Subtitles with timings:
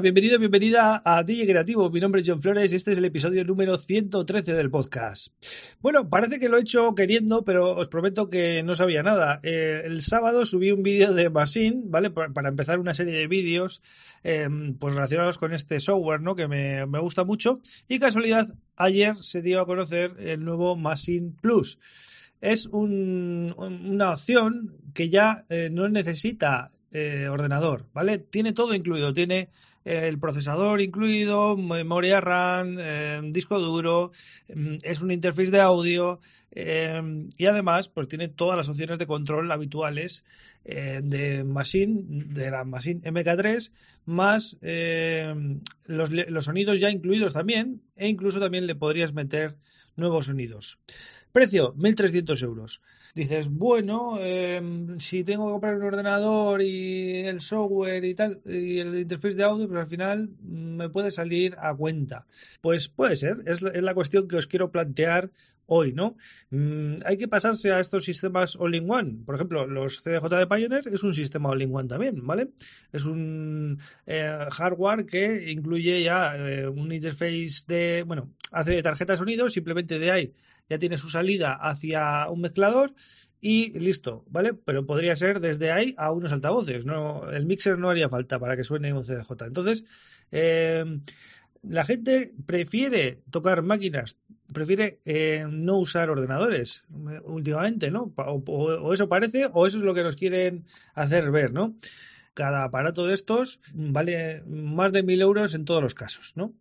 [0.00, 1.90] Bienvenido, bienvenida a DJ Creativo.
[1.90, 5.34] Mi nombre es John Flores y este es el episodio número 113 del podcast.
[5.80, 9.40] Bueno, parece que lo he hecho queriendo, pero os prometo que no sabía nada.
[9.42, 12.08] Eh, el sábado subí un vídeo de Machine, ¿vale?
[12.08, 13.82] Para empezar una serie de vídeos
[14.22, 16.36] em, pues relacionados con este software, ¿no?
[16.36, 17.60] Que me, gusta mucho.
[17.86, 21.78] Y casualidad, ayer se dio a conocer el nuevo Machine Plus
[22.40, 28.18] es una opción que ya eh, no necesita eh, ordenador, ¿vale?
[28.18, 29.48] Tiene todo incluido, tiene
[29.86, 34.12] eh, el procesador incluido, memoria RAM, eh, disco duro,
[34.54, 36.20] mm, es un interface de audio
[36.54, 40.22] y además pues tiene todas las opciones de control habituales
[40.64, 43.72] de Machine, de la Machine MK3,
[44.04, 44.58] más
[45.86, 49.56] los, los sonidos ya incluidos también e incluso también le podrías meter
[49.96, 50.78] nuevos sonidos.
[51.32, 52.82] Precio, 1.300 euros
[53.14, 58.78] dices, bueno, em, si tengo que comprar un ordenador y el software y tal, y
[58.78, 62.26] el interface de audio, pues al final me puede salir a cuenta.
[62.60, 65.30] Pues puede ser, es la, cuestión que os quiero plantear
[65.66, 66.16] hoy, ¿no?
[66.50, 69.24] Mm, hay que pasarse a estos sistemas all-in-one.
[69.24, 72.48] Por ejemplo, los CDJ de Pioneer es un sistema all-in-one también, ¿vale?
[72.92, 79.16] Es un eh, hardware que incluye ya eh, un interface de, bueno, hace tarjeta de
[79.18, 80.34] sonido, simplemente de ahí
[80.68, 82.94] ya tiene su salida hacia un mezclador
[83.40, 84.54] y listo, ¿vale?
[84.54, 88.56] Pero podría ser desde ahí a unos altavoces, no, el mixer no haría falta para
[88.56, 89.46] que suene un CDJ.
[89.46, 89.84] Entonces,
[90.30, 90.84] eh,
[91.62, 94.16] la gente prefiere tocar máquinas,
[94.52, 96.84] prefiere eh, no usar ordenadores
[97.24, 98.12] últimamente, ¿no?
[98.16, 100.64] O, o, eso parece, o eso es lo que nos quieren
[100.94, 101.74] hacer ver, ¿no?
[102.34, 106.54] Cada aparato de estos vale más de mil euros en todos los casos, ¿no?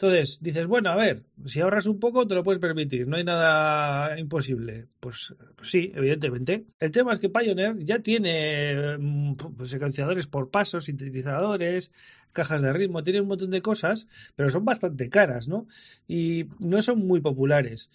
[0.00, 3.24] Entonces, dices, bueno, a ver, si ahorras un poco te lo puedes permitir, no hay
[3.24, 4.86] nada imposible.
[5.00, 6.66] Pues, pues sí, evidentemente.
[6.78, 11.90] El tema es que Pioneer ya tiene mm, pues, secuenciadores por pasos, sintetizadores,
[12.32, 14.06] cajas de ritmo, tiene un montón de cosas,
[14.36, 15.66] pero son bastante caras, ¿no?
[16.06, 17.90] Y no son muy populares.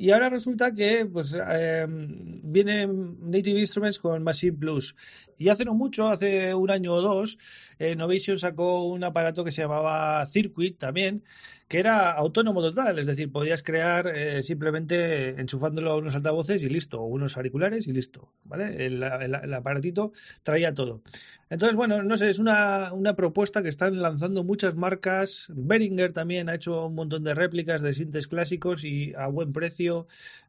[0.00, 4.94] Y ahora resulta que pues eh, viene Native Instruments con Machine Plus.
[5.38, 7.36] Y hace no mucho, hace un año o dos,
[7.78, 11.22] eh, Novation sacó un aparato que se llamaba Circuit también,
[11.68, 16.68] que era autónomo total, es decir, podías crear eh, simplemente enchufándolo a unos altavoces y
[16.68, 18.86] listo, o unos auriculares y listo, ¿vale?
[18.86, 21.02] El, aparatito traía todo.
[21.50, 25.46] Entonces, bueno, no sé, es una, una, propuesta que están lanzando muchas marcas.
[25.54, 29.87] Behringer también ha hecho un montón de réplicas de sintes clásicos y a buen precio.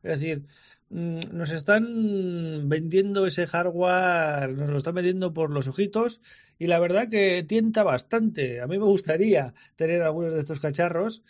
[0.04, 0.44] Es decir,
[0.92, 6.20] Mm, nos están vendiendo ese hardware, nos lo están vendiendo por los ojitos
[6.58, 8.60] y la verdad que tienta bastante.
[8.62, 11.24] A mí me gustaría tener algunos de estos cacharros,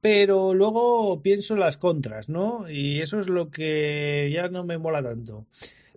[0.00, 2.70] pero luego pienso las contras, ¿no?
[2.70, 5.46] Y eso es lo que ya no me mola tanto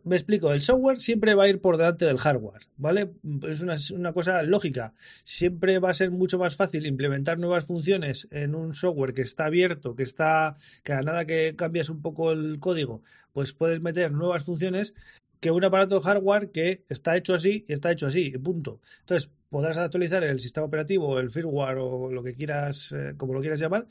[0.07, 3.11] me explico, el software siempre va a ir por delante del hardware, ¿vale?
[3.47, 4.93] Es una, cosa lógica.
[5.23, 9.45] Siempre va a ser mucho más fácil implementar nuevas funciones en un software que está
[9.45, 13.03] abierto, que está, que a nada que cambias un poco el código,
[13.33, 14.93] pues puedes meter nuevas funciones
[15.39, 18.81] que un aparato hardware que está hecho así y está hecho así, punto.
[19.01, 23.41] Entonces, podrás actualizar el sistema operativo, el firmware o lo que quieras, eh, como lo
[23.41, 23.87] quieras llamar,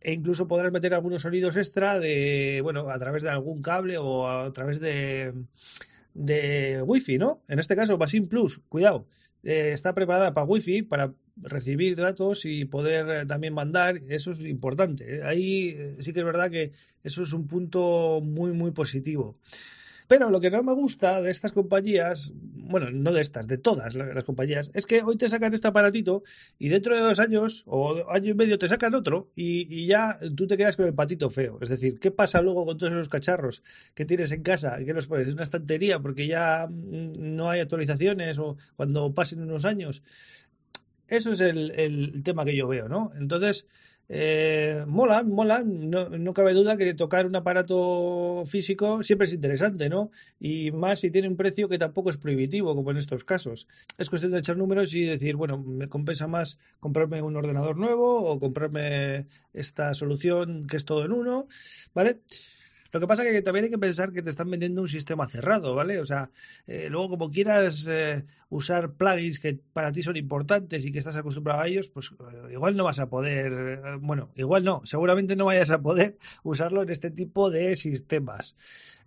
[0.00, 4.28] e incluso podrás meter algunos sonidos extra de, bueno, a través de algún cable o
[4.28, 5.34] a través de,
[6.14, 7.42] de Wi-Fi, ¿no?
[7.48, 9.06] En este caso, Basin Plus, cuidado,
[9.42, 14.40] eh, está preparada para Wi-Fi, para recibir datos y poder eh, también mandar, eso es
[14.40, 15.16] importante.
[15.16, 15.22] ¿eh?
[15.22, 16.72] Ahí sí que es verdad que
[17.02, 19.38] eso es un punto muy, muy positivo.
[20.10, 23.94] Pero lo que no me gusta de estas compañías, bueno, no de estas, de todas
[23.94, 26.24] las compañías, es que hoy te sacan este aparatito
[26.58, 30.48] y dentro de dos años o año y medio te sacan otro y, ya tú
[30.48, 31.58] te quedas con el patito feo.
[31.60, 33.62] Es decir, ¿qué pasa luego con todos esos cacharros
[33.94, 34.76] que tienes en casa?
[34.84, 35.28] ¿Qué los pones?
[35.28, 40.02] ¿Es una estantería porque ya mm, no hay actualizaciones o cuando pasen unos años?
[41.06, 43.12] Eso es el tema que yo veo, ¿no?
[43.16, 43.64] Entonces,
[44.12, 50.10] eh, mola, mola, no, cabe duda que tocar un aparato físico siempre es interesante, ¿no?
[50.40, 53.68] Y más si tiene un precio que tampoco es prohibitivo, como en estos casos.
[53.98, 58.24] Es cuestión de echar números y decir, bueno, me compensa más comprarme un ordenador nuevo
[58.24, 61.46] o comprarme esta solución que es todo en uno,
[61.94, 62.18] ¿vale?
[62.92, 65.28] Lo que pasa es que también hay que pensar que te están vendiendo un sistema
[65.28, 66.00] cerrado, ¿vale?
[66.00, 66.30] O sea,
[66.66, 71.16] eh, luego como quieras eh, usar plugins que para ti son importantes y que estás
[71.16, 75.44] acostumbrado a ellos, pues eh, igual no vas a poder, bueno, igual no, seguramente no
[75.44, 78.56] vayas a poder usarlo en este tipo de sistemas.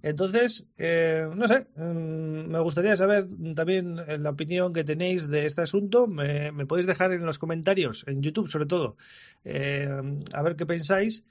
[0.01, 3.25] Entonces, no sé, mm, me gustaría saber
[3.55, 6.07] también la opinión que tenéis de este asunto.
[6.07, 8.97] Me, me podéis dejar en los comentarios, en YouTube sobre todo,
[9.45, 11.23] a ver qué pensáis.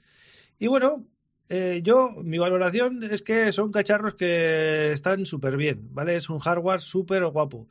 [0.57, 1.05] Y bueno,
[1.55, 6.15] eh, yo, mi valoración es que son cacharros que están súper bien, ¿vale?
[6.15, 7.67] Es un hardware súper guapo.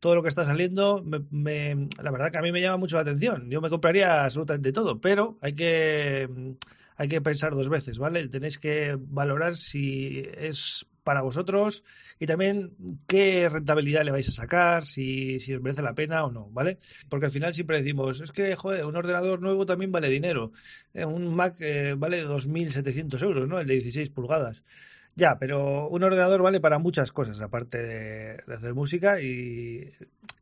[0.00, 3.02] Todo lo que está saliendo, me, la verdad que a mí me llama mucho la
[3.02, 3.50] atención.
[3.50, 6.56] Yo me compraría absolutamente todo, pero hay que,
[6.96, 8.26] hay que pensar dos veces, ¿vale?
[8.28, 11.84] Tenéis que valorar si es para vosotros
[12.18, 12.72] y también
[13.06, 16.78] qué rentabilidad le vais a sacar, si, si os merece la pena o no, ¿vale?
[17.08, 20.50] Porque al final siempre decimos, es que, joder, un ordenador nuevo también vale dinero.
[20.92, 23.60] Eh, un Mac eh, vale 2.700 euros, ¿no?
[23.60, 24.64] El de 16 pulgadas.
[25.18, 29.90] Ya, pero un ordenador vale para muchas cosas, aparte de, hacer música y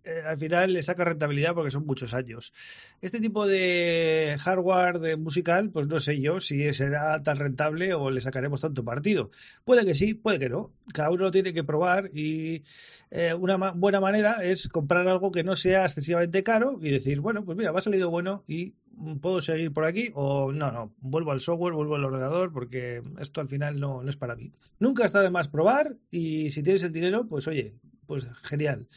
[0.03, 2.53] eh, al final le saca rentabilidad porque son muchos años.
[3.00, 8.11] Este tipo de hardware de musical, pues no sé yo si será tan rentable o
[8.11, 9.31] le sacaremos tanto partido.
[9.65, 10.73] Puede que sí, puede que no.
[10.93, 12.65] Cada uno lo tiene que probar y
[13.12, 17.44] eh, una buena manera es comprar algo que no sea excesivamente caro y decir, bueno,
[17.44, 18.75] pues mira, me ha salido bueno y
[19.20, 23.41] puedo seguir por aquí o no, no, vuelvo al software, vuelvo al ordenador porque esto
[23.41, 24.52] al final no, no es para mí.
[24.79, 27.75] Nunca está de más probar y si tienes el dinero, pues oye,
[28.06, 28.88] pues genial.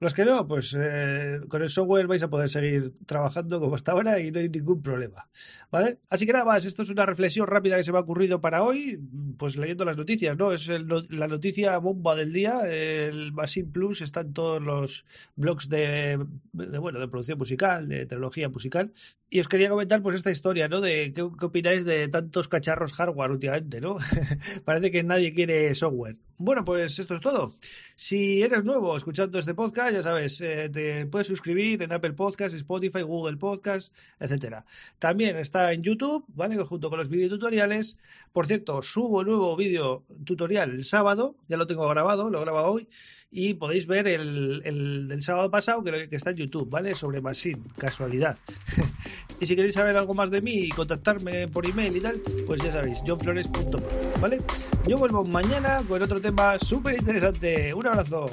[0.00, 3.92] Los que no, pues eh, con el software vais a poder seguir trabajando como hasta
[3.92, 5.28] ahora y no hay ningún problema.
[5.70, 5.98] ¿Vale?
[6.10, 8.62] Así que nada más, esto es una reflexión rápida que se me ha ocurrido para
[8.64, 9.00] hoy,
[9.38, 10.52] pues leyendo las noticias, ¿no?
[10.52, 12.60] Es la noticia bomba del día.
[12.66, 15.04] El Machine Plus está en todos los
[15.36, 16.18] blogs de,
[16.52, 18.92] bueno, de producción musical, de tecnología musical.
[19.30, 20.80] Y os quería comentar pues esta historia, ¿no?
[20.80, 23.96] De qué opináis de tantos cacharros hardware últimamente, ¿no?
[24.64, 26.18] Parece que nadie quiere software.
[26.36, 27.52] Bueno, pues esto es todo.
[27.94, 32.56] Si eres nuevo escuchando este podcast, ya sabes, eh, te puedes suscribir en Apple Podcasts,
[32.56, 34.66] Spotify, Google Podcasts, etcétera.
[34.98, 36.56] También está en YouTube, ¿vale?
[36.56, 37.98] Junto con los videotutoriales.
[38.32, 42.88] Por cierto, subo nuevo vídeo tutorial el sábado, ya lo tengo grabado, lo grabo hoy,
[43.36, 46.94] y podéis ver el, el del sábado pasado que, que está en YouTube, ¿vale?
[46.94, 48.38] Sobre Machine, casualidad.
[49.40, 52.62] y si queréis saber algo más de mí y contactarme por email y tal, pues
[52.62, 53.82] ya sabéis, johnflores.com,
[54.20, 54.38] ¿vale?
[54.86, 57.74] Yo vuelvo mañana con otro tema súper interesante.
[57.74, 58.30] Un abrazo.